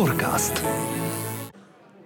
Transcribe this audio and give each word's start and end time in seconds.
Forecast. 0.00 0.64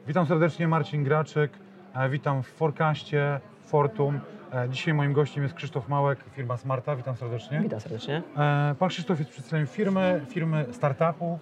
Witam 0.07 0.27
serdecznie, 0.27 0.69
Marcin 0.69 1.05
Graczyk. 1.05 1.53
E, 1.95 2.09
Witam 2.09 2.43
w 2.43 2.47
Forecaście 2.47 3.41
Fortum. 3.67 4.21
E, 4.55 4.69
Dzisiaj 4.69 4.95
moim 4.95 5.13
gościem 5.13 5.43
jest 5.43 5.55
Krzysztof 5.55 5.89
Małek, 5.89 6.19
firma 6.33 6.57
Smarta. 6.57 6.97
Witam 6.97 7.17
serdecznie. 7.17 7.61
Witam 7.61 7.81
serdecznie. 7.81 8.23
E, 8.37 8.75
Pan 8.79 8.89
Krzysztof 8.89 9.19
jest 9.19 9.31
przedstawicielem 9.31 9.67
firmy, 9.67 10.27
firmy 10.29 10.67
startupu, 10.73 11.39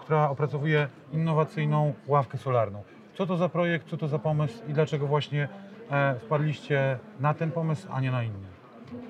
która 0.00 0.30
opracowuje 0.30 0.88
innowacyjną 1.12 1.94
ławkę 2.06 2.38
solarną. 2.38 2.82
Co 3.14 3.26
to 3.26 3.36
za 3.36 3.48
projekt, 3.48 3.88
co 3.88 3.96
to 3.96 4.08
za 4.08 4.18
pomysł 4.18 4.58
i 4.68 4.72
dlaczego 4.72 5.06
właśnie 5.06 5.48
wpadliście 6.20 6.98
na 7.20 7.34
ten 7.34 7.50
pomysł, 7.50 7.88
a 7.92 8.00
nie 8.00 8.10
na 8.10 8.22
inny? 8.22 8.48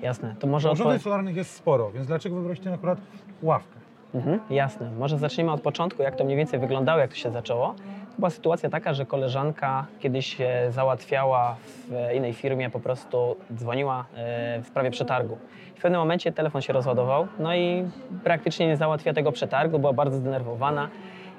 Jasne. 0.01 0.35
To 0.39 0.47
może 0.47 0.71
Urządzeń 0.71 0.97
odpo- 0.97 1.03
solarnych 1.03 1.35
jest 1.35 1.53
sporo, 1.55 1.91
więc 1.91 2.07
dlaczego 2.07 2.35
wybraliście 2.35 2.73
akurat 2.73 2.99
ławkę? 3.41 3.79
Mhm, 4.15 4.39
Jasne. 4.49 4.91
Może 4.99 5.17
zacznijmy 5.17 5.51
od 5.51 5.61
początku, 5.61 6.03
jak 6.03 6.15
to 6.15 6.23
mniej 6.23 6.37
więcej 6.37 6.59
wyglądało, 6.59 6.99
jak 6.99 7.09
to 7.09 7.15
się 7.15 7.31
zaczęło. 7.31 7.75
Była 8.17 8.29
sytuacja 8.29 8.69
taka, 8.69 8.93
że 8.93 9.05
koleżanka 9.05 9.85
kiedyś 9.99 10.37
załatwiała 10.69 11.55
w 11.63 12.13
innej 12.15 12.33
firmie, 12.33 12.69
po 12.69 12.79
prostu 12.79 13.35
dzwoniła 13.55 14.05
e, 14.15 14.61
w 14.61 14.67
sprawie 14.67 14.91
przetargu. 14.91 15.37
W 15.75 15.81
pewnym 15.81 15.99
momencie 16.01 16.31
telefon 16.31 16.61
się 16.61 16.73
rozładował, 16.73 17.27
no 17.39 17.55
i 17.55 17.83
praktycznie 18.23 18.67
nie 18.67 18.77
załatwiła 18.77 19.13
tego 19.13 19.31
przetargu, 19.31 19.79
była 19.79 19.93
bardzo 19.93 20.17
zdenerwowana. 20.17 20.89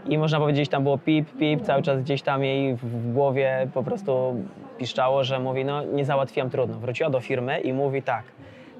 I 0.06 0.18
można 0.18 0.38
powiedzieć, 0.38 0.68
tam 0.68 0.82
było 0.82 0.98
pip, 0.98 1.28
pip, 1.38 1.62
cały 1.62 1.82
czas 1.82 2.00
gdzieś 2.02 2.22
tam 2.22 2.44
jej 2.44 2.74
w- 2.76 3.12
głowie 3.12 3.68
po 3.74 3.82
prostu 3.82 4.34
piszczało, 4.78 5.24
że 5.24 5.38
mówi, 5.38 5.64
no 5.64 5.84
nie 5.84 6.04
załatwiłam, 6.04 6.50
trudno. 6.50 6.78
Wróciła 6.78 7.10
do 7.10 7.20
firmy 7.20 7.60
i 7.60 7.72
mówi 7.72 8.02
tak, 8.02 8.22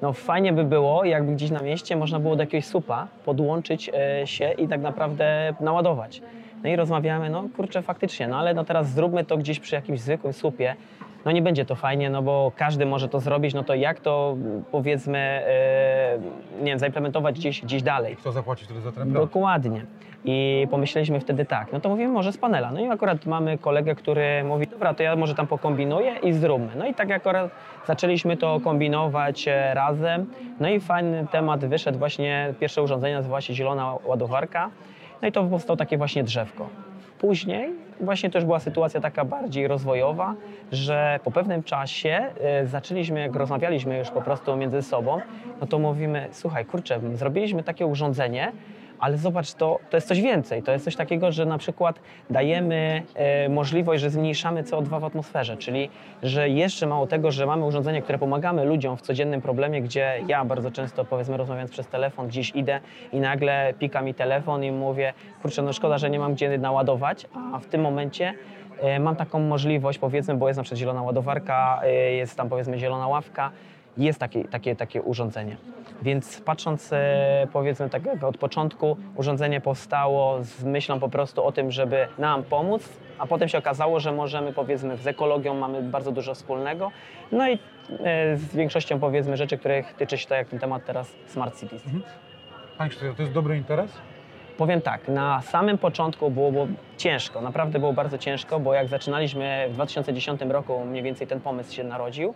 no 0.02 0.12
fajnie 0.12 0.52
by 0.52 0.64
było, 0.64 1.04
jakby 1.04 1.32
gdzieś 1.32 1.50
na 1.50 1.62
mieście 1.62 1.96
można 1.96 2.20
było 2.20 2.36
do 2.36 2.42
jakiegoś 2.42 2.66
supa 2.66 3.06
podłączyć 3.24 3.90
e, 3.94 4.26
się 4.26 4.52
i 4.52 4.68
tak 4.68 4.80
naprawdę 4.80 5.54
naładować. 5.60 6.22
No 6.62 6.70
i 6.70 6.76
rozmawiamy, 6.76 7.30
no 7.30 7.44
kurczę, 7.56 7.82
faktycznie, 7.82 8.28
no 8.28 8.38
ale 8.38 8.54
no 8.54 8.64
teraz 8.64 8.90
zróbmy 8.90 9.24
to 9.24 9.36
gdzieś 9.36 9.60
przy 9.60 9.74
jakimś 9.74 10.00
zwykłym 10.00 10.32
słupie. 10.32 10.76
No 11.24 11.32
nie 11.32 11.42
będzie 11.42 11.64
to 11.64 11.74
fajnie, 11.74 12.10
no 12.10 12.22
bo 12.22 12.52
każdy 12.56 12.86
może 12.86 13.08
to 13.08 13.20
zrobić, 13.20 13.54
no 13.54 13.64
to 13.64 13.74
jak 13.74 14.00
to 14.00 14.36
powiedzmy, 14.72 15.18
e, 15.18 16.18
nie 16.58 16.66
wiem, 16.66 16.78
zaimplementować 16.78 17.38
gdzieś, 17.38 17.62
gdzieś 17.62 17.82
dalej. 17.82 18.16
Kto 18.16 18.32
zapłaci 18.32 18.64
wtedy 18.64 18.80
za 18.80 18.92
ten 18.92 19.12
projekt? 19.12 19.32
Dokładnie. 19.32 19.86
I 20.24 20.66
pomyśleliśmy 20.70 21.20
wtedy 21.20 21.44
tak, 21.44 21.72
no 21.72 21.80
to 21.80 21.88
mówimy 21.88 22.12
może 22.12 22.32
z 22.32 22.38
panela. 22.38 22.72
No 22.72 22.80
i 22.80 22.88
akurat 22.88 23.26
mamy 23.26 23.58
kolegę, 23.58 23.94
który 23.94 24.44
mówi, 24.44 24.66
dobra, 24.66 24.94
to 24.94 25.02
ja 25.02 25.16
może 25.16 25.34
tam 25.34 25.46
pokombinuję 25.46 26.16
i 26.22 26.32
zróbmy. 26.32 26.68
No 26.76 26.86
i 26.86 26.94
tak 26.94 27.10
akurat 27.10 27.50
zaczęliśmy 27.86 28.36
to 28.36 28.60
kombinować 28.64 29.48
e, 29.48 29.74
razem. 29.74 30.26
No 30.60 30.68
i 30.68 30.80
fajny 30.80 31.26
temat 31.30 31.64
wyszedł 31.64 31.98
właśnie, 31.98 32.54
pierwsze 32.60 32.82
urządzenie 32.82 33.14
nazywa 33.14 33.40
się 33.40 33.54
zielona 33.54 33.94
ładowarka. 34.04 34.70
No 35.22 35.28
i 35.28 35.32
to 35.32 35.44
powstało 35.44 35.76
takie 35.76 35.98
właśnie 35.98 36.24
drzewko. 36.24 36.68
Później 37.20 37.70
właśnie 38.00 38.30
już 38.34 38.44
była 38.44 38.58
sytuacja 38.58 39.00
taka 39.00 39.24
bardziej 39.24 39.68
rozwojowa, 39.68 40.34
że 40.72 41.20
po 41.24 41.30
pewnym 41.30 41.62
czasie 41.62 42.26
e, 42.40 42.66
zaczęliśmy, 42.66 43.20
jak 43.20 43.36
rozmawialiśmy 43.36 43.98
już 43.98 44.10
po 44.10 44.22
prostu 44.22 44.56
między 44.56 44.82
sobą, 44.82 45.20
no 45.60 45.66
to 45.66 45.78
mówimy, 45.78 46.28
słuchaj, 46.32 46.64
kurczę, 46.64 47.00
zrobiliśmy 47.14 47.62
takie 47.62 47.86
urządzenie, 47.86 48.52
ale 49.00 49.18
zobacz, 49.18 49.54
to, 49.54 49.78
to 49.90 49.96
jest 49.96 50.08
coś 50.08 50.20
więcej. 50.20 50.62
To 50.62 50.72
jest 50.72 50.84
coś 50.84 50.96
takiego, 50.96 51.32
że 51.32 51.46
na 51.46 51.58
przykład 51.58 52.00
dajemy 52.30 53.02
e, 53.14 53.48
możliwość, 53.48 54.02
że 54.02 54.10
zmniejszamy 54.10 54.62
CO2 54.62 55.00
w 55.00 55.04
atmosferze, 55.04 55.56
czyli 55.56 55.90
że 56.22 56.48
jeszcze 56.48 56.86
mało 56.86 57.06
tego, 57.06 57.30
że 57.30 57.46
mamy 57.46 57.64
urządzenie, 57.64 58.02
które 58.02 58.18
pomagamy 58.18 58.64
ludziom 58.64 58.96
w 58.96 59.02
codziennym 59.02 59.42
problemie, 59.42 59.82
gdzie 59.82 60.20
ja 60.28 60.44
bardzo 60.44 60.70
często, 60.70 61.04
powiedzmy, 61.04 61.36
rozmawiając 61.36 61.70
przez 61.70 61.86
telefon, 61.86 62.28
gdzieś 62.28 62.50
idę 62.54 62.80
i 63.12 63.20
nagle 63.20 63.74
pika 63.78 64.02
mi 64.02 64.14
telefon 64.14 64.64
i 64.64 64.72
mówię, 64.72 65.12
kurczę, 65.42 65.62
no 65.62 65.72
szkoda, 65.72 65.98
że 65.98 66.10
nie 66.10 66.18
mam 66.18 66.34
gdzie 66.34 66.58
naładować, 66.58 67.26
a 67.54 67.58
w 67.58 67.66
tym 67.66 67.80
momencie 67.80 68.34
e, 68.80 69.00
mam 69.00 69.16
taką 69.16 69.40
możliwość, 69.40 69.98
powiedzmy, 69.98 70.34
bo 70.34 70.48
jest 70.48 70.56
na 70.56 70.62
przykład 70.62 70.78
zielona 70.78 71.02
ładowarka, 71.02 71.80
e, 71.84 71.92
jest 71.92 72.36
tam 72.36 72.48
powiedzmy 72.48 72.78
zielona 72.78 73.08
ławka, 73.08 73.50
jest 73.96 74.18
takie, 74.18 74.44
takie, 74.44 74.76
takie 74.76 75.02
urządzenie. 75.02 75.56
Więc 76.02 76.40
patrząc 76.40 76.92
e, 76.92 77.48
powiedzmy 77.52 77.90
tak 77.90 78.02
od 78.24 78.38
początku, 78.38 78.96
urządzenie 79.16 79.60
powstało 79.60 80.44
z 80.44 80.64
myślą 80.64 81.00
po 81.00 81.08
prostu 81.08 81.44
o 81.44 81.52
tym, 81.52 81.70
żeby 81.70 82.08
nam 82.18 82.42
pomóc, 82.42 82.88
a 83.18 83.26
potem 83.26 83.48
się 83.48 83.58
okazało, 83.58 84.00
że 84.00 84.12
możemy 84.12 84.52
powiedzmy 84.52 84.96
z 84.96 85.06
ekologią 85.06 85.54
mamy 85.54 85.82
bardzo 85.82 86.12
dużo 86.12 86.34
wspólnego. 86.34 86.90
No 87.32 87.48
i 87.48 87.52
e, 87.52 87.58
z 88.36 88.54
większością 88.56 89.00
powiedzmy 89.00 89.36
rzeczy, 89.36 89.58
których 89.58 89.94
tyczy 89.94 90.18
się 90.18 90.26
tak 90.26 90.38
jak 90.38 90.48
ten 90.48 90.58
temat 90.58 90.84
teraz 90.86 91.12
Smart 91.26 91.60
Cities. 91.60 91.82
Panie 92.78 92.90
Krzysztofie, 92.90 93.14
to 93.14 93.22
jest 93.22 93.34
dobry 93.34 93.56
interes? 93.56 93.90
Powiem 94.60 94.80
tak, 94.80 95.08
na 95.08 95.42
samym 95.42 95.78
początku 95.78 96.30
było, 96.30 96.52
było 96.52 96.66
ciężko, 96.96 97.40
naprawdę 97.40 97.78
było 97.78 97.92
bardzo 97.92 98.18
ciężko, 98.18 98.60
bo 98.60 98.74
jak 98.74 98.88
zaczynaliśmy 98.88 99.66
w 99.70 99.72
2010 99.72 100.40
roku, 100.48 100.84
mniej 100.84 101.02
więcej 101.02 101.26
ten 101.26 101.40
pomysł 101.40 101.74
się 101.74 101.84
narodził. 101.84 102.34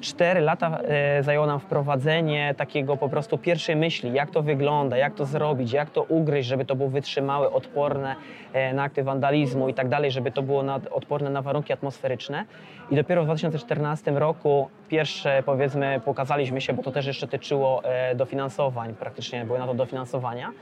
Cztery 0.00 0.40
lata 0.40 0.78
e, 0.78 1.22
zajęło 1.22 1.46
nam 1.46 1.60
wprowadzenie 1.60 2.54
takiego 2.56 2.96
po 2.96 3.08
prostu 3.08 3.38
pierwszej 3.38 3.76
myśli, 3.76 4.12
jak 4.12 4.30
to 4.30 4.42
wygląda, 4.42 4.96
jak 4.96 5.14
to 5.14 5.24
zrobić, 5.24 5.72
jak 5.72 5.90
to 5.90 6.02
ugryźć, 6.02 6.48
żeby 6.48 6.64
to 6.64 6.76
było 6.76 6.88
wytrzymałe, 6.88 7.50
odporne 7.50 8.16
e, 8.52 8.72
na 8.74 8.82
akty 8.82 9.02
wandalizmu 9.02 9.68
i 9.68 9.74
tak 9.74 9.88
dalej, 9.88 10.10
żeby 10.10 10.32
to 10.32 10.42
było 10.42 10.62
na, 10.62 10.80
odporne 10.90 11.30
na 11.30 11.42
warunki 11.42 11.72
atmosferyczne. 11.72 12.44
I 12.90 12.96
dopiero 12.96 13.22
w 13.22 13.24
2014 13.24 14.10
roku 14.10 14.68
pierwsze 14.88 15.42
powiedzmy 15.46 16.00
pokazaliśmy 16.04 16.60
się, 16.60 16.72
bo 16.72 16.82
to 16.82 16.90
też 16.90 17.06
jeszcze 17.06 17.28
tyczyło 17.28 17.84
e, 17.84 18.14
dofinansowań, 18.14 18.94
praktycznie 18.94 19.44
były 19.44 19.58
na 19.58 19.66
to 19.66 19.74
dofinansowania. 19.74 20.52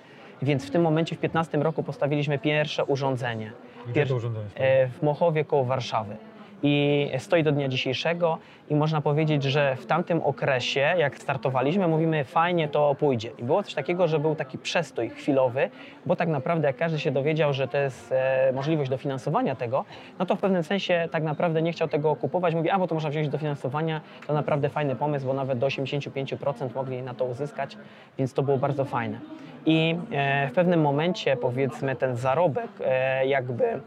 Więc 0.42 0.66
w 0.66 0.70
tym 0.70 0.82
momencie 0.82 1.16
w 1.16 1.18
2015 1.18 1.58
roku 1.58 1.82
postawiliśmy 1.82 2.38
pierwsze 2.38 2.84
urządzenie. 2.84 3.52
Gdzie 3.88 4.06
to 4.06 4.16
urządzenie 4.16 4.46
e, 4.54 4.88
W 4.88 5.02
Mochowie 5.02 5.44
koło 5.44 5.64
Warszawy. 5.64 6.16
I 6.62 7.10
stoi 7.18 7.42
do 7.42 7.52
dnia 7.52 7.68
dzisiejszego 7.68 8.38
i 8.70 8.74
można 8.74 9.00
powiedzieć, 9.00 9.42
że 9.42 9.76
w 9.76 9.86
tamtym 9.86 10.22
okresie, 10.22 10.80
jak 10.80 11.18
startowaliśmy, 11.18 11.88
mówimy 11.88 12.24
fajnie 12.24 12.68
to 12.68 12.94
pójdzie. 12.94 13.30
I 13.38 13.44
było 13.44 13.62
coś 13.62 13.74
takiego, 13.74 14.08
że 14.08 14.18
był 14.18 14.34
taki 14.34 14.58
przestój 14.58 15.10
chwilowy, 15.10 15.70
bo 16.06 16.16
tak 16.16 16.28
naprawdę 16.28 16.66
jak 16.66 16.76
każdy 16.76 16.98
się 16.98 17.10
dowiedział, 17.10 17.52
że 17.52 17.68
to 17.68 17.78
jest 17.78 18.12
e, 18.12 18.52
możliwość 18.52 18.90
dofinansowania 18.90 19.54
tego, 19.54 19.84
no 20.18 20.26
to 20.26 20.36
w 20.36 20.40
pewnym 20.40 20.62
sensie 20.62 21.08
tak 21.10 21.22
naprawdę 21.22 21.62
nie 21.62 21.72
chciał 21.72 21.88
tego 21.88 22.16
kupować. 22.16 22.54
Mówi, 22.54 22.70
a 22.70 22.78
bo 22.78 22.86
to 22.86 22.94
można 22.94 23.10
wziąć 23.10 23.28
dofinansowania, 23.28 24.00
to 24.26 24.34
naprawdę 24.34 24.68
fajny 24.68 24.96
pomysł, 24.96 25.26
bo 25.26 25.32
nawet 25.32 25.58
do 25.58 25.66
85% 25.66 26.74
mogli 26.74 27.02
na 27.02 27.14
to 27.14 27.24
uzyskać, 27.24 27.76
więc 28.18 28.32
to 28.32 28.42
było 28.42 28.58
bardzo 28.58 28.84
fajne. 28.84 29.20
I 29.66 29.96
e, 30.12 30.48
w 30.48 30.52
pewnym 30.52 30.80
momencie 30.80 31.36
powiedzmy 31.36 31.96
ten 31.96 32.16
zarobek 32.16 32.70
e, 32.84 33.26
jakby 33.26 33.80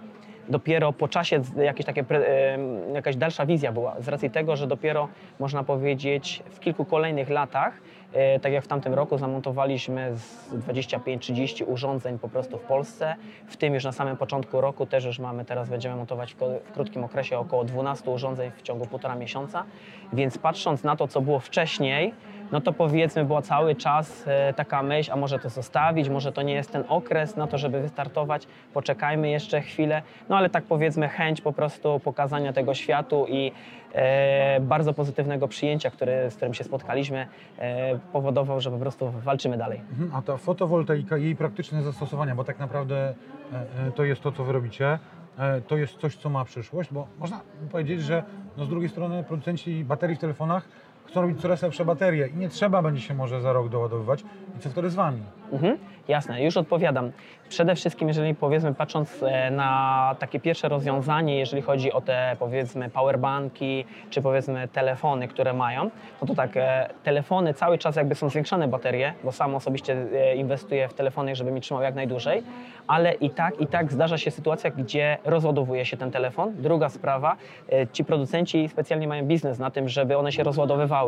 dopiero 0.50 0.94
po 0.94 1.08
czasie 1.08 1.42
jakieś 1.64 1.86
takie, 1.86 2.06
jakaś 2.94 3.16
dalsza 3.16 3.46
wizja 3.46 3.72
była, 3.72 3.96
z 4.00 4.08
racji 4.08 4.30
tego, 4.30 4.56
że 4.56 4.68
dopiero 4.68 5.08
można 5.40 5.64
powiedzieć 5.64 6.44
w 6.50 6.60
kilku 6.60 6.86
kolejnych 6.86 7.30
latach, 7.30 7.74
e, 8.14 8.40
tak 8.40 8.54
jak 8.54 8.64
w 8.64 8.68
tamtym 8.68 8.94
roku 8.94 9.18
zamontowaliśmy 9.18 10.12
z 10.16 10.54
25-30 10.54 11.64
urządzeń 11.68 12.20
po 12.20 12.30
prostu 12.30 12.58
w 12.58 12.62
Polsce, 12.62 13.16
w 13.48 13.58
tym 13.58 13.74
już 13.74 13.84
na 13.84 13.92
samym 13.92 14.18
początku 14.18 14.62
roku 14.62 14.86
też 14.86 15.06
już 15.06 15.20
mamy, 15.20 15.46
teraz 15.46 15.70
będziemy 15.70 15.96
montować 15.96 16.36
w 16.66 16.72
krótkim 16.74 17.04
okresie 17.04 17.38
około 17.38 17.64
12 17.64 18.12
urządzeń 18.12 18.52
w 18.52 18.62
ciągu 18.62 18.86
półtora 18.86 19.16
miesiąca, 19.16 19.64
więc 20.14 20.38
patrząc 20.38 20.84
na 20.84 20.96
to, 20.96 21.08
co 21.08 21.22
było 21.22 21.40
wcześniej, 21.40 22.14
no 22.52 22.62
to 22.62 22.74
powiedzmy 22.74 23.26
była 23.26 23.42
cały 23.42 23.76
czas 23.76 24.24
e, 24.28 24.54
taka 24.54 24.84
myśl, 24.84 25.12
a 25.12 25.16
może 25.16 25.40
to 25.40 25.50
zostawić, 25.50 26.10
może 26.10 26.32
to 26.32 26.42
nie 26.42 26.54
jest 26.54 26.72
ten 26.72 26.84
okres 26.88 27.36
na 27.36 27.48
to, 27.48 27.58
żeby 27.58 27.82
wystartować, 27.82 28.48
poczekajmy 28.74 29.30
jeszcze 29.30 29.62
chwilę, 29.62 30.02
no 30.30 30.38
ale 30.38 30.50
tak 30.50 30.64
powiedzmy 30.64 31.08
chęć 31.08 31.42
po 31.42 31.54
prostu 31.54 32.00
pokazania 32.00 32.54
tego 32.54 32.74
światu 32.74 33.26
i 33.30 33.52
e, 33.94 34.60
bardzo 34.60 34.94
pozytywnego 34.94 35.48
przyjęcia, 35.48 35.90
który, 35.92 36.32
z 36.32 36.36
którym 36.36 36.54
się 36.54 36.64
spotkaliśmy, 36.64 37.28
e, 37.60 38.00
powodował, 38.14 38.62
że 38.62 38.72
po 38.72 38.78
prostu 38.78 39.12
walczymy 39.12 39.58
dalej. 39.58 39.82
Mhm, 39.92 40.12
A 40.16 40.22
ta 40.22 40.38
fotowoltaika 40.38 41.18
jej 41.18 41.36
praktyczne 41.36 41.82
zastosowania, 41.84 42.36
bo 42.36 42.44
tak 42.44 42.60
naprawdę 42.60 42.96
e, 43.54 43.88
e, 43.88 43.92
to 43.92 44.04
jest 44.04 44.22
to, 44.22 44.32
co 44.32 44.44
wy 44.44 44.54
robicie, 44.54 45.00
e, 45.40 45.62
to 45.62 45.78
jest 45.78 45.98
coś, 45.98 46.16
co 46.16 46.30
ma 46.30 46.46
przyszłość, 46.46 46.94
bo 46.94 47.08
można 47.20 47.40
powiedzieć, 47.72 48.02
że 48.02 48.24
no 48.58 48.66
z 48.66 48.70
drugiej 48.70 48.90
strony 48.90 49.24
producenci 49.24 49.84
baterii 49.84 50.16
w 50.16 50.20
telefonach 50.20 50.64
chcą 51.10 51.22
robić 51.22 51.42
coraz 51.42 51.62
lepsze 51.62 51.86
baterie 51.86 52.28
i 52.28 52.38
nie 52.38 52.50
trzeba 52.50 52.82
będzie 52.82 53.02
się 53.02 53.14
może 53.14 53.42
za 53.42 53.54
rok 53.54 53.70
doładowywać. 53.70 54.24
I 54.58 54.60
co 54.60 54.70
wtedy 54.70 54.90
z 54.90 54.96
wami? 54.96 55.22
Mhm, 55.52 55.78
jasne, 56.08 56.44
już 56.44 56.58
odpowiadam. 56.58 57.12
Przede 57.50 57.76
wszystkim, 57.76 58.08
jeżeli 58.08 58.36
powiedzmy, 58.36 58.74
patrząc 58.74 59.24
e, 59.24 59.52
na 59.52 60.16
takie 60.20 60.40
pierwsze 60.40 60.70
rozwiązanie, 60.70 61.40
jeżeli 61.40 61.62
chodzi 61.62 61.92
o 61.92 62.02
te 62.02 62.36
powiedzmy 62.40 62.90
powerbanki, 62.90 63.86
czy 64.10 64.22
powiedzmy 64.22 64.68
telefony, 64.68 65.28
które 65.28 65.54
mają, 65.54 65.90
no 66.22 66.28
to 66.28 66.36
tak, 66.36 66.58
e, 66.58 66.90
telefony 67.04 67.54
cały 67.54 67.78
czas 67.78 67.96
jakby 67.96 68.16
są 68.16 68.30
zwiększane 68.30 68.68
baterie, 68.68 69.14
bo 69.24 69.32
sam 69.32 69.56
osobiście 69.56 69.98
e, 70.14 70.36
inwestuję 70.36 70.88
w 70.88 70.94
telefony, 70.94 71.36
żeby 71.36 71.52
mi 71.52 71.62
trzymał 71.62 71.84
jak 71.84 71.96
najdłużej, 71.96 72.44
ale 72.88 73.14
i 73.14 73.30
tak, 73.30 73.62
i 73.62 73.68
tak 73.68 73.92
zdarza 73.92 74.18
się 74.18 74.32
sytuacja, 74.32 74.72
gdzie 74.72 75.18
rozładowuje 75.26 75.86
się 75.86 75.98
ten 75.98 76.12
telefon. 76.12 76.54
Druga 76.58 76.90
sprawa, 76.90 77.36
ci 77.94 78.06
producenci 78.06 78.70
specjalnie 78.70 79.08
mają 79.08 79.26
biznes 79.26 79.60
na 79.60 79.72
tym, 79.72 79.90
żeby 79.90 80.18
one 80.18 80.32
się 80.32 80.44
rozładowywały. 80.44 80.99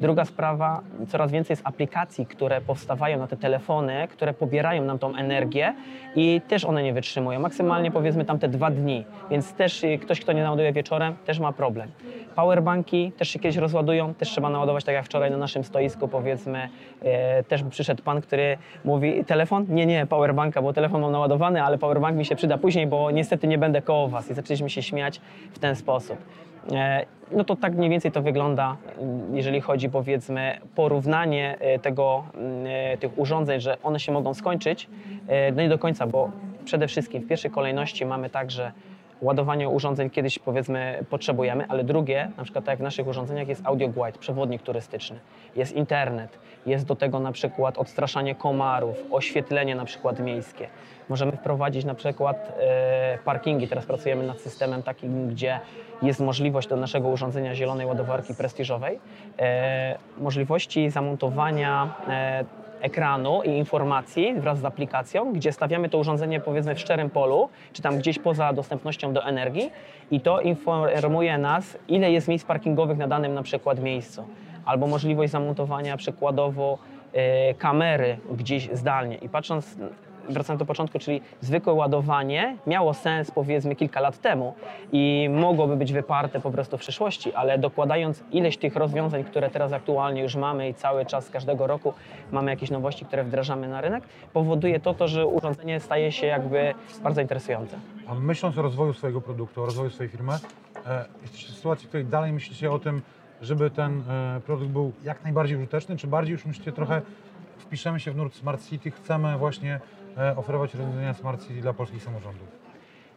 Druga 0.00 0.24
sprawa, 0.24 0.80
coraz 1.08 1.30
więcej 1.30 1.52
jest 1.52 1.62
aplikacji, 1.66 2.26
które 2.26 2.60
powstawają 2.60 3.18
na 3.18 3.26
te 3.26 3.36
telefony, 3.36 4.08
które 4.08 4.34
pobierają 4.34 4.84
nam 4.84 4.98
tą 4.98 5.16
energię 5.16 5.74
i 6.16 6.40
też 6.48 6.64
one 6.64 6.82
nie 6.82 6.92
wytrzymują. 6.92 7.40
Maksymalnie 7.40 7.90
powiedzmy 7.90 8.24
tam 8.24 8.38
te 8.38 8.48
dwa 8.48 8.70
dni, 8.70 9.04
więc 9.30 9.52
też 9.52 9.84
y, 9.84 9.98
ktoś, 9.98 10.20
kto 10.20 10.32
nie 10.32 10.42
naładuje 10.42 10.72
wieczorem, 10.72 11.16
też 11.24 11.38
ma 11.38 11.52
problem. 11.52 11.90
Powerbanki 12.34 13.12
też 13.12 13.28
się 13.28 13.38
kiedyś 13.38 13.56
rozładują, 13.56 14.14
też 14.14 14.28
trzeba 14.28 14.50
naładować, 14.50 14.84
tak 14.84 14.94
jak 14.94 15.04
wczoraj 15.04 15.30
na 15.30 15.36
naszym 15.36 15.64
stoisku 15.64 16.08
powiedzmy, 16.08 16.68
e, 17.02 17.42
też 17.44 17.62
przyszedł 17.70 18.02
pan, 18.02 18.20
który 18.20 18.58
mówi 18.84 19.24
telefon? 19.24 19.66
Nie, 19.68 19.86
nie, 19.86 20.06
powerbanka, 20.06 20.62
bo 20.62 20.72
telefon 20.72 21.00
mam 21.00 21.12
naładowany, 21.12 21.62
ale 21.62 21.78
powerbank 21.78 22.16
mi 22.16 22.24
się 22.24 22.36
przyda 22.36 22.58
później, 22.58 22.86
bo 22.86 23.10
niestety 23.10 23.46
nie 23.46 23.58
będę 23.58 23.82
koło 23.82 24.08
was 24.08 24.30
i 24.30 24.34
zaczęliśmy 24.34 24.70
się 24.70 24.82
śmiać 24.82 25.20
w 25.52 25.58
ten 25.58 25.76
sposób. 25.76 26.18
E, 26.72 27.06
No 27.36 27.44
to 27.44 27.56
tak 27.56 27.74
mniej 27.74 27.90
więcej 27.90 28.12
to 28.12 28.22
wygląda, 28.22 28.76
mm, 28.98 29.36
jeżeli 29.36 29.60
chodzi 29.60 29.88
powiedzmy 29.88 30.58
porównanie 30.74 31.56
e, 31.60 31.78
tego, 31.78 32.24
mm, 32.34 32.66
e, 32.66 32.96
tych 32.96 33.18
urządzeń, 33.18 33.60
że 33.60 33.76
one 33.82 34.00
się 34.00 34.12
mogą 34.12 34.34
skończyć. 34.34 34.88
No 35.56 35.62
nie 35.62 35.68
do 35.68 35.78
końca, 35.78 36.06
bo 36.06 36.30
przede 36.64 36.88
wszystkim 36.88 37.22
w 37.22 37.28
pierwszej 37.28 37.50
kolejności 37.50 38.06
mamy 38.06 38.30
tak, 38.30 38.50
że 38.50 38.72
ładowanie 39.22 39.68
urządzeń 39.68 40.10
kiedyś 40.10 40.38
powiedzmy 40.38 41.04
potrzebujemy, 41.10 41.66
ale 41.68 41.84
drugie, 41.84 42.30
na 42.36 42.44
przykład 42.44 42.64
tak 42.64 42.72
jak 42.72 42.78
w 42.78 42.82
naszych 42.82 43.06
urządzeniach 43.06 43.48
jest 43.48 43.66
audio 43.66 43.88
guide, 43.88 44.18
przewodnik 44.18 44.62
turystyczny, 44.62 45.18
jest 45.56 45.72
internet, 45.72 46.38
jest 46.66 46.86
do 46.86 46.96
tego 46.96 47.20
na 47.20 47.32
przykład 47.32 47.78
odstraszanie 47.78 48.34
komarów, 48.34 48.96
oświetlenie 49.10 49.74
na 49.74 49.84
przykład 49.84 50.20
miejskie. 50.20 50.68
Możemy 51.08 51.32
wprowadzić 51.32 51.84
na 51.84 51.94
przykład 51.94 52.52
e, 52.60 53.18
parkingi, 53.24 53.68
teraz 53.68 53.86
pracujemy 53.86 54.26
nad 54.26 54.40
systemem 54.40 54.82
takim, 54.82 55.28
gdzie 55.28 55.60
jest 56.02 56.20
możliwość 56.20 56.68
do 56.68 56.76
naszego 56.76 57.08
urządzenia 57.08 57.54
zielonej 57.54 57.86
ładowarki 57.86 58.34
prestiżowej, 58.34 59.00
e, 59.38 59.98
możliwości 60.18 60.90
zamontowania 60.90 61.94
e, 62.08 62.44
ekranu 62.82 63.42
i 63.42 63.50
informacji 63.50 64.34
wraz 64.34 64.58
z 64.58 64.64
aplikacją, 64.64 65.32
gdzie 65.32 65.52
stawiamy 65.52 65.88
to 65.88 65.98
urządzenie 65.98 66.40
powiedzmy 66.40 66.74
w 66.74 66.80
szczerym 66.80 67.10
polu, 67.10 67.48
czy 67.72 67.82
tam 67.82 67.98
gdzieś 67.98 68.18
poza 68.18 68.52
dostępnością 68.52 69.12
do 69.12 69.24
energii 69.24 69.70
i 70.10 70.20
to 70.20 70.40
informuje 70.40 71.38
nas, 71.38 71.78
ile 71.88 72.12
jest 72.12 72.28
miejsc 72.28 72.46
parkingowych 72.46 72.98
na 72.98 73.08
danym 73.08 73.34
na 73.34 73.42
przykład 73.42 73.80
miejscu. 73.80 74.24
Albo 74.64 74.86
możliwość 74.86 75.32
zamontowania 75.32 75.96
przykładowo 75.96 76.78
e, 77.12 77.54
kamery 77.54 78.18
gdzieś 78.36 78.68
zdalnie. 78.72 79.16
I 79.16 79.28
patrząc, 79.28 79.76
wracając 80.28 80.58
do 80.58 80.66
początku, 80.66 80.98
czyli 80.98 81.20
zwykłe 81.40 81.72
ładowanie 81.72 82.56
miało 82.66 82.94
sens 82.94 83.30
powiedzmy 83.30 83.76
kilka 83.76 84.00
lat 84.00 84.18
temu 84.18 84.54
i 84.92 85.28
mogłoby 85.32 85.76
być 85.76 85.92
wyparte 85.92 86.40
po 86.40 86.50
prostu 86.50 86.78
w 86.78 86.80
przyszłości, 86.80 87.32
ale 87.34 87.58
dokładając 87.58 88.24
ileś 88.32 88.56
tych 88.56 88.76
rozwiązań, 88.76 89.24
które 89.24 89.50
teraz 89.50 89.72
aktualnie 89.72 90.22
już 90.22 90.36
mamy 90.36 90.68
i 90.68 90.74
cały 90.74 91.06
czas 91.06 91.30
każdego 91.30 91.66
roku 91.66 91.94
mamy 92.32 92.50
jakieś 92.50 92.70
nowości, 92.70 93.04
które 93.04 93.24
wdrażamy 93.24 93.68
na 93.68 93.80
rynek, 93.80 94.04
powoduje 94.32 94.80
to, 94.80 94.94
to 94.94 95.08
że 95.08 95.26
urządzenie 95.26 95.80
staje 95.80 96.12
się 96.12 96.26
jakby 96.26 96.74
bardzo 97.02 97.20
interesujące. 97.20 97.76
A 98.06 98.14
myśląc 98.14 98.58
o 98.58 98.62
rozwoju 98.62 98.92
swojego 98.92 99.20
produktu, 99.20 99.62
o 99.62 99.66
rozwoju 99.66 99.90
swojej 99.90 100.10
firmy, 100.10 100.32
e, 100.86 101.04
jesteście 101.22 101.52
w 101.52 101.56
sytuacji, 101.56 101.86
w 101.86 101.88
której 101.88 102.06
dalej 102.06 102.32
myślicie 102.32 102.72
o 102.72 102.78
tym, 102.78 103.02
żeby 103.42 103.70
ten 103.70 104.02
e, 104.10 104.40
produkt 104.46 104.70
był 104.70 104.92
jak 105.04 105.24
najbardziej 105.24 105.56
użyteczny, 105.56 105.96
czy 105.96 106.06
bardziej 106.06 106.32
już 106.32 106.44
myślicie 106.44 106.72
trochę, 106.72 107.02
wpiszemy 107.58 108.00
się 108.00 108.12
w 108.12 108.16
nurt 108.16 108.34
Smart 108.34 108.68
City, 108.68 108.90
chcemy 108.90 109.38
właśnie 109.38 109.80
e, 110.18 110.36
oferować 110.36 110.74
rozwiązania 110.74 111.14
Smart 111.14 111.42
City 111.42 111.60
dla 111.60 111.72
polskich 111.72 112.02
samorządów? 112.02 112.48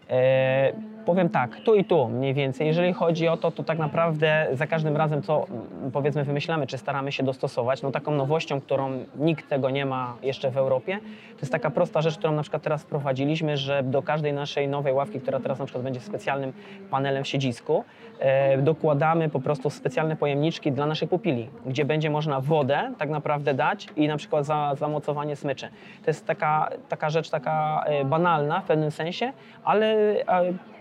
E, 0.10 0.74
powiem 1.06 1.30
tak, 1.30 1.60
tu 1.60 1.76
i 1.76 1.84
tu 1.84 2.08
mniej 2.08 2.34
więcej. 2.34 2.68
Jeżeli 2.68 2.94
chodzi 2.94 3.28
o 3.28 3.38
to, 3.38 3.52
to 3.52 3.64
tak 3.64 3.78
naprawdę 3.78 4.48
za 4.54 4.68
każdym 4.68 4.98
razem, 4.98 5.22
co 5.22 5.48
mm, 5.48 5.92
powiedzmy 5.92 6.24
wymyślamy, 6.24 6.68
czy 6.68 6.78
staramy 6.78 7.12
się 7.12 7.24
dostosować, 7.24 7.82
no 7.82 7.92
taką 7.92 8.12
nowością, 8.12 8.62
którą 8.62 8.92
nikt 9.16 9.50
tego 9.50 9.70
nie 9.70 9.86
ma 9.86 10.18
jeszcze 10.22 10.52
w 10.52 10.58
Europie, 10.58 11.00
to 11.36 11.42
jest 11.42 11.52
taka 11.52 11.70
prosta 11.70 12.02
rzecz, 12.02 12.18
którą 12.18 12.34
na 12.34 12.42
przykład 12.42 12.62
teraz 12.62 12.84
wprowadziliśmy, 12.84 13.58
że 13.58 13.84
do 13.84 14.02
każdej 14.02 14.34
naszej 14.34 14.68
nowej 14.68 14.94
ławki, 14.94 15.20
która 15.20 15.40
teraz 15.40 15.60
na 15.60 15.66
przykład 15.66 15.84
będzie 15.84 16.00
specjalnym 16.00 16.54
panelem 16.90 17.24
w 17.24 17.28
siedzisku, 17.28 17.84
e, 18.20 18.58
dokładamy 18.58 19.30
po 19.30 19.40
prostu 19.40 19.70
specjalne 19.70 20.16
pojemniczki 20.16 20.72
dla 20.72 20.86
naszych 20.86 21.10
pupili, 21.10 21.50
gdzie 21.66 21.86
będzie 21.86 22.10
można 22.10 22.42
wodę 22.42 22.94
tak 22.98 23.10
naprawdę 23.10 23.54
dać 23.54 23.88
i 23.96 24.08
na 24.08 24.18
przykład 24.18 24.46
za 24.46 24.76
zamocowanie 24.76 25.36
smyczy. 25.36 25.68
To 26.04 26.10
jest 26.10 26.26
taka, 26.26 26.70
taka 26.90 27.10
rzecz 27.10 27.30
taka 27.30 27.84
e, 27.86 28.06
banalna 28.06 28.62
w 28.62 28.66
pewnym 28.66 28.92
sensie, 28.92 29.34
ale 29.64 30.16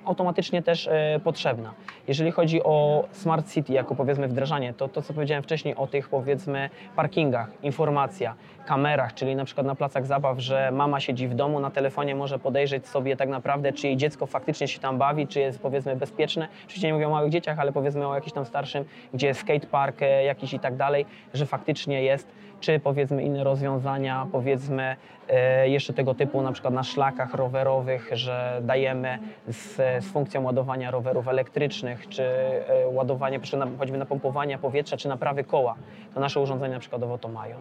automatycznie 0.04 0.62
też 0.62 0.86
e, 0.86 1.20
potrzebna. 1.24 1.74
Jeżeli 2.08 2.30
chodzi 2.30 2.62
o 2.62 3.04
Smart 3.12 3.52
City 3.52 3.72
jako 3.72 3.94
powiedzmy 3.94 4.28
wdrażanie, 4.28 4.74
to 4.74 4.88
to 4.88 5.02
co 5.02 5.14
powiedziałem 5.14 5.42
wcześniej 5.42 5.74
o 5.74 5.86
tych 5.86 6.08
powiedzmy 6.08 6.70
parkingach, 6.96 7.48
informacja, 7.62 8.34
kamerach, 8.66 9.14
czyli 9.14 9.36
na 9.36 9.44
przykład 9.44 9.66
na 9.66 9.74
placach 9.74 10.06
zabaw, 10.06 10.38
że 10.38 10.70
mama 10.70 11.00
siedzi 11.00 11.28
w 11.28 11.34
domu, 11.34 11.60
na 11.60 11.70
telefonie 11.70 12.14
może 12.14 12.38
podejrzeć 12.38 12.88
sobie 12.88 13.16
tak 13.16 13.28
naprawdę, 13.28 13.72
czy 13.72 13.86
jej 13.86 13.96
dziecko 13.96 14.26
faktycznie 14.26 14.68
się 14.68 14.80
tam 14.80 14.98
bawi, 14.98 15.26
czy 15.26 15.40
jest 15.40 15.58
powiedzmy 15.58 15.96
bezpieczne. 15.96 16.48
Oczywiście 16.64 16.86
nie 16.88 16.94
mówię 16.94 17.06
o 17.06 17.10
małych 17.10 17.32
dzieciach, 17.32 17.58
ale 17.58 17.72
powiedzmy 17.72 18.08
o 18.08 18.14
jakimś 18.14 18.32
tam 18.32 18.44
starszym, 18.44 18.84
gdzie 19.14 19.26
jest 19.26 19.40
skatepark 19.40 20.02
e, 20.02 20.24
jakiś 20.24 20.54
i 20.54 20.58
tak 20.58 20.76
dalej, 20.76 21.06
że 21.34 21.46
faktycznie 21.46 22.02
jest, 22.02 22.28
czy 22.64 22.80
powiedzmy 22.80 23.22
inne 23.22 23.44
rozwiązania, 23.44 24.26
powiedzmy 24.32 24.96
e, 25.28 25.68
jeszcze 25.68 25.92
tego 25.92 26.14
typu 26.14 26.42
na 26.42 26.52
przykład 26.52 26.74
na 26.74 26.82
szlakach 26.82 27.34
rowerowych, 27.34 28.10
że 28.12 28.60
dajemy 28.62 29.18
z, 29.48 29.76
z 30.04 30.12
funkcją 30.12 30.42
ładowania 30.42 30.90
rowerów 30.90 31.28
elektrycznych, 31.28 32.08
czy 32.08 32.22
e, 32.22 32.88
ładowanie, 32.88 33.40
choćby 33.78 33.98
napompowania 33.98 34.58
powietrza, 34.58 34.96
czy 34.96 35.08
naprawy 35.08 35.44
koła. 35.44 35.74
To 36.14 36.20
nasze 36.20 36.40
urządzenia 36.40 36.78
przykładowo 36.78 37.18
to 37.18 37.28
mają. 37.28 37.56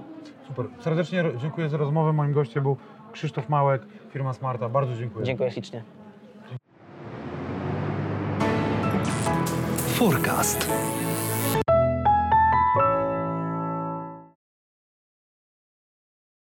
Super. 0.47 0.65
Serdecznie 0.79 1.23
dziękuję 1.37 1.69
za 1.69 1.77
rozmowę. 1.77 2.13
Moim 2.13 2.33
gościem 2.33 2.63
był 2.63 2.77
Krzysztof 3.11 3.49
Małek, 3.49 3.81
firma 4.09 4.33
Smarta. 4.33 4.69
Bardzo 4.69 4.95
dziękuję. 4.95 5.25
Dziękuję 5.25 5.51
ślicznie. 5.51 5.83
Forecast. 9.77 10.71